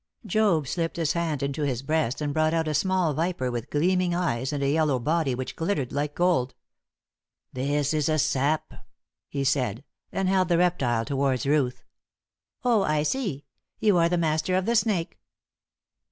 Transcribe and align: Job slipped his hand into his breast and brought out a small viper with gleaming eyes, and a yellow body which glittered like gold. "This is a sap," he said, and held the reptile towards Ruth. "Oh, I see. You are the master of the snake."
Job 0.25 0.67
slipped 0.67 0.95
his 0.97 1.13
hand 1.13 1.43
into 1.43 1.61
his 1.61 1.83
breast 1.83 2.21
and 2.21 2.33
brought 2.33 2.55
out 2.55 2.67
a 2.67 2.73
small 2.73 3.13
viper 3.13 3.51
with 3.51 3.69
gleaming 3.69 4.15
eyes, 4.15 4.51
and 4.51 4.63
a 4.63 4.69
yellow 4.71 4.97
body 4.97 5.35
which 5.35 5.55
glittered 5.55 5.91
like 5.91 6.15
gold. 6.15 6.55
"This 7.53 7.93
is 7.93 8.09
a 8.09 8.17
sap," 8.17 8.73
he 9.29 9.43
said, 9.43 9.83
and 10.11 10.27
held 10.27 10.47
the 10.49 10.57
reptile 10.57 11.05
towards 11.05 11.45
Ruth. 11.45 11.83
"Oh, 12.65 12.81
I 12.81 13.03
see. 13.03 13.45
You 13.77 13.95
are 13.99 14.09
the 14.09 14.17
master 14.17 14.55
of 14.55 14.65
the 14.65 14.75
snake." 14.75 15.19